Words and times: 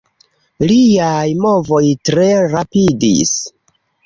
Liaj 0.71 1.27
movoj 1.43 1.83
tre 2.09 2.25
rapidis. 2.55 3.37